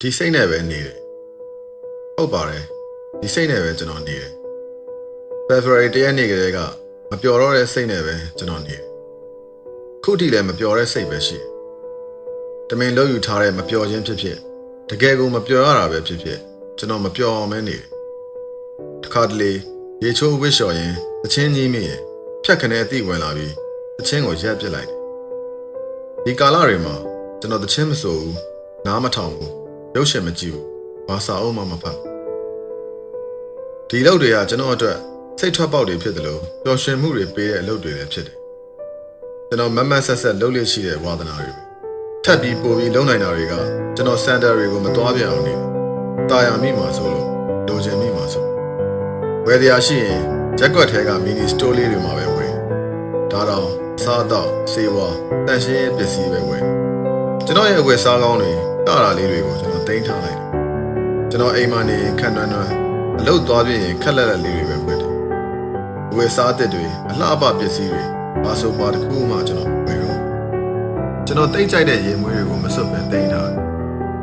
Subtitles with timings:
[0.00, 0.96] ဒီစိတ်နဲ့ပဲနေတယ်
[2.16, 2.64] ဟုတ်ပါတယ်
[3.20, 4.32] ဒီစိတ်နဲ့ပဲကျွန်တော်နေတယ်
[5.48, 6.58] February တရက်နေ့ကလေးက
[7.10, 8.82] မပျော်တော့တဲ့စိတ်နဲ့ပဲကျွန်တော်နေတယ်
[10.04, 11.46] ခုထိလည်းမပျော်တဲ့စိတ်ပဲရှိတယ်
[12.68, 14.38] တမင်လို့ယူထားတဲ့မပျော်ခြင်းဖြစ်ဖြစ်
[14.90, 16.38] တကယ်ကိုမပျော်ရတာပဲဖြစ်ဖြစ်
[16.78, 17.84] ကျွန်တော်မပျော်အောင်ပဲနေတယ်
[19.04, 19.52] တခါတလေ
[20.04, 20.94] ရေချိုးဝစ်လျှော်ရင်
[21.24, 22.00] အချင်းကြီးမိရင်
[22.44, 23.54] ဖြတ်ခနဲ့အသိဝင်လာပြီး
[24.00, 24.99] အချင်းကိုရက်ပစ်လိုက်တယ်
[26.26, 26.94] ဒီကာလတွေမှာ
[27.40, 28.36] ကျွန်တော်တချင်းမဆိုဘူး
[28.86, 29.52] နားမထောင်ဘူး
[29.94, 30.66] ရုပ်ရှင်မကြည့်ဘူး
[31.08, 31.98] ဘာစာအုပ်မှမဖတ်
[33.88, 34.98] ဒီလုပ်တွေကကျွန်တော်အတွက်
[35.38, 38.36] စိတ်ထွက်ပေါက်တွေဖြစ်တယ်လို့ပျော်ရွှင်မှုတွေပေးတဲ့အလုပ်တွေလည်းဖြစ်တယ်
[39.48, 41.62] ကျွန်တော်မမတ်ဆက်ဆက်လုပ်လို့ရှိတဲ့ဝါသနာတွေပဲ
[42.24, 43.54] ထပ်ပြီးပို့ပြီးလုံနိုင်တာတွေက
[43.96, 45.60] ကျွန်တော်စန်တာတွေကိုမသွားပြအောင်နေတယ်
[46.30, 47.28] တာယာမိမှာဆိုလို့
[47.66, 48.44] လိုချင်မိမှာဆို
[49.46, 50.20] ဝယ်တရားရှိရင်
[50.58, 52.54] ရက်ကွက်ထဲကမီနီစတိုးလေးတွေမှာပဲဝယ်
[53.32, 55.08] ဒါတော့ စားတော့စေဝါ
[55.46, 56.64] တန်ရှင်းပစ္စည်းပဲဝယ်
[57.46, 58.52] ကျွန်တော်ရဲ့ဝယ်စားကောင်းတွေ
[58.86, 60.48] တာတာလေးတွေကိုကျွန်တော်တင်ထားလိုက်တယ်
[61.30, 62.72] ကျွန်တော်အိမ်မှာနေခန့်တွန်းတွန်း
[63.18, 65.12] အလုတ်သွားပြရင်ခက်လက်လက်လေးတွေပဲဝယ်တယ်
[66.16, 68.04] ဝယ်စားတဲ့တွေအလှပပစ္စည်းတွေ
[68.44, 70.18] ဘာဆိုပါတစ်ခုမှကျွန်တော်ဝယ်တော့
[71.26, 73.56] ကျွန်တော်တိတ်ကြိုက်တဲ့ရေမွေးတွေကိုမစွတ်ပဲတင်ထားတယ်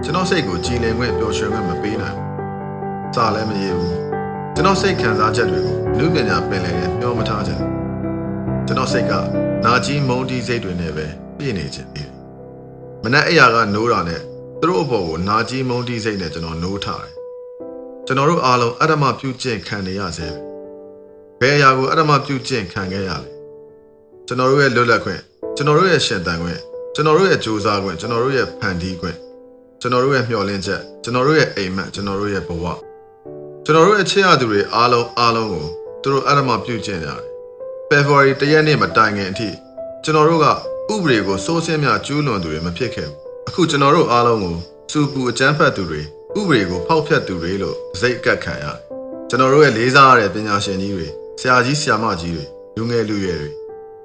[0.04, 3.96] ကျွန်တော်စိတ်ကိုကြည်လင်ခွင့်ပျော်ရွှင်ခွင့်မပေးနိုင်ဘူးစားလည်းမရဘူး
[4.56, 7.72] ကျွန်တော်စိတ်ခံစားချက်တွေကိုလူပညာပင်လယ်နဲ့ပြောမထားချင်ဘူး
[8.68, 11.06] ကျွန်တော်စိတ်က နာကြီးမုန်းတီးစိတ်တွေနဲ့ပဲ
[11.38, 12.14] ပြည့်နေခြင်းပြီးတယ်
[13.04, 14.22] မနက်အိယာကနိုးတာနဲ့
[14.62, 17.14] သူတို့အပေါ်ကိုနာကြီးမုန်းတီးစိတ်နဲ့ကျွန်တော်နိုးထားတယ်
[18.06, 20.38] ကျွန်တော်တို့အားလုံးအတ္တမပြုတ်ကျင့်ခံနေရစေပဲ
[21.40, 23.30] ဘယ်အရာကိုအတ္တမပြုတ်ကျင့်ခံခဲ့ရလဲ
[24.28, 25.22] ကျွန်တော်တို့ရဲ့လွတ်လပ်ခွင့်
[25.56, 26.60] ကျွန်တော်တို့ရဲ့ရှင်သန်ခွင့်
[26.96, 29.18] ကျွန်တော်တို့ရဲ့ကြိုးစားခွင့်ကျွန်တော်တို့ရဲ့ဖန်တီးခွင့်
[29.82, 32.66] ကျွန်တော်တို့ရဲ့မျှော်လင့်ချက်ကျွန်တော်တို့ရဲ့အိမ်မက်ကျွန်တော်တို့ရဲ့ဘဝ
[33.66, 35.66] ကျွန်တော်တို့ရဲ့ချစ်ရသူတွေအားလုံးအားလုံးကို
[36.02, 37.37] သူတို့အတ္တမပြုတ်ကျင့်ကြတယ်
[37.92, 39.50] February တရက်နေ့မတိုင်ခင်အထိ
[40.04, 40.52] ကျွန်တော်တို့ကဥ
[41.04, 44.56] ပဒေကိုစိုးစင်းများကျူးလွန်သူတွေမဖြစ်ခဲ့ဘူးအခုကျွန်တော်တို့အားလုံးကို
[44.92, 46.02] စူပူအကြမ်းဖက်သူတွေ
[46.40, 48.78] ဥပဒေကိုဖောက်ဖျက်သူတွေလို့စိတ်အကက်ခံရတယ်
[49.30, 51.08] ကျွန်တော်တို့ရဲ့လေးစားရတဲ့ပညာရှင်ကြီးတွေ
[51.40, 52.46] ဆရာကြီးဆရာမကြီးတွေ
[52.78, 53.50] လူငယ်လူရွယ်တွေ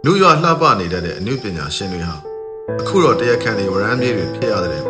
[0.05, 2.17] လူရွာလှပနေတဲ့အမှုပညာရှင်တွေဟာ
[2.81, 4.85] အခုတော့တရားခံတွေဝရမ်းပြေးတွေဖြစ်ရတယ်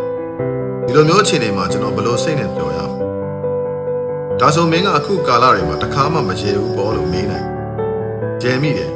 [0.87, 3.07] ဒီလိုမျိုးအခြေအနေမှာကျွန်တော်ဘယ်လိုစိတ်နဲ့ပြောရမလဲ
[4.41, 7.52] ဒါဆိုမင်းကအခုကာလတွေမှာတခါမှမကြေဘူးပေါ်လို့မေးနိုင်
[8.43, 8.91] ကျဲမိတယ်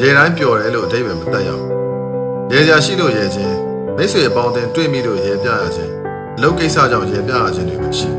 [0.00, 1.70] ကျဲတိုင်းပျော်တယ်လို့အတိတ်ပဲမတတ်ရဘူး
[2.52, 3.56] ရဲကြရှိလို့ရဲခြင်း
[3.96, 5.92] မိတ်ဆွေအပေါင်းအသင်းတွေ့မိလို့ရဲပြရခြင်း
[6.36, 8.10] အလုပ်ကိစ္စကြောင့်ရဲပြရခြင်းတွေပဲရှိ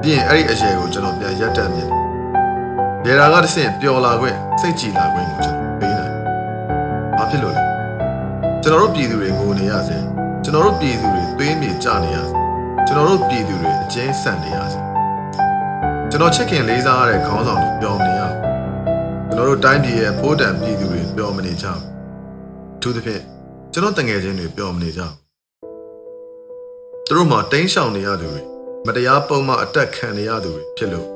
[0.00, 1.88] ပြီးရင်အဲ့ဒီအရေကိုကျွန်တော်ပြန်ရက်တက်မြင်
[3.06, 6.12] ရဲတာကတဆင့်ပျော်လာခွင့်စိတ်ကြည်လာခွင့်ကိုကျွန်တော်ပေးနိုင်
[7.16, 7.62] ဘာဖြစ်လို့လဲ
[8.62, 9.98] ကျွန်တော်တို့ပြည်သူတွေငိုနေရစေ
[10.44, 12.32] ကျွန်တော်တို့ပြည်သူတွေသွေးမြေကျနေရစေ
[12.86, 14.80] ကျွန်တော်တို့ပြည်သူတွေအကျဉ်းဆန်နေရစေ
[16.10, 18.22] ကျွန်တော်ချစ်ခင်လေးစားရတဲ့ခေါင်းဆောင်တွေပျော်နေရ
[19.36, 21.82] ကျွန်တော်တို့တိုင်းပြည်ရဲ့ဖိုးတန်ပြည်သူတွေပျော်မနေကြဘူး
[22.76, 23.22] အထူးသဖြင့်
[23.72, 25.14] ကျွန်တော်တငယ်ချင်းတွေပျော်မနေကြဘူး
[27.06, 28.42] သူတို့မှတင်းရှောင်နေရသူတွေ
[28.86, 31.06] မတရားပုံမှအတက်ခံနေရသူတွေဖြစ်လို့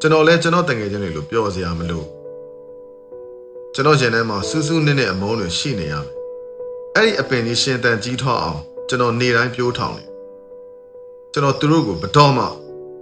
[0.00, 2.02] ကျွန်တော်လည်းကျွန်တော်တငယ်ချင်းတွေလို့ပျော်စရာမလို
[3.74, 6.08] ကျွန်တော်ရင်ထဲမှာစူးစူးနစ်နစ်အမုန်းတွေရှိနေရမယ်
[6.96, 10.04] အဲ့ဒီအပင်ကြီးရှင်တန်ကြီးထွားအောင်ကျွန်တော်နေတိုင်းပြိုးထောင်နေ
[11.32, 12.44] ကျွန်တော်သူတို့ကိုဘတော်မှ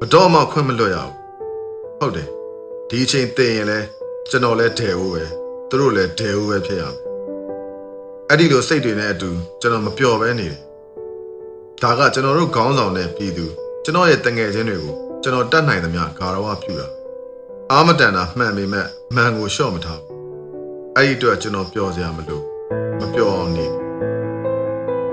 [0.00, 1.14] ဘတော်မှခွင့်မလွတ်ရဘူး
[1.98, 2.28] ဟုတ်တယ်
[2.88, 3.80] ဒီအချိန်သိရင်လဲ
[4.30, 5.24] ကျွန်တော်လဲဒဲဦးပဲ
[5.68, 6.96] သူတို့လဲဒဲဦးပဲဖြစ်ရမယ်
[8.28, 9.30] အဲ့ဒီလိုစိတ်တွေနဲ့အတူ
[9.60, 10.60] ကျွန်တော်မပျော်ပဲနေတယ်
[11.82, 13.46] ဒါကကျွန်တော်တို့ခေါင်းဆောင်တဲ့ပြည်သူ
[13.84, 16.88] ကျွန်တော်ရဲ့တငယ်ချင်းတွေကိုကျွန်တော်တတ်နိုင်သမျှဂါရဝပြုတာ
[17.72, 20.16] အာမတန်တာမှန်ပေမဲ့မှန်ကိုလျှော့မထားဘူး
[20.96, 22.40] အဲ့ဒီအတွက်ကျွန်တော်ပျော်စရာမလို
[23.00, 23.66] မပျော်အောင်နေ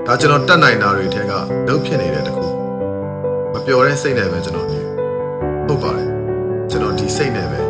[0.06, 1.32] ဒါကျွန်တော်တတ်နိုင်တာတွေထဲက
[1.66, 2.46] လုံးဖြစ်နေတဲ့တခု
[3.52, 4.80] မပျော်တဲ့စိတ်နဲ့ပဲကျွန်တော်နေ
[5.66, 6.08] ဟုတ်ပါတယ်
[6.70, 7.65] ကျွန်တော်ဒီစိတ်နဲ့ပဲ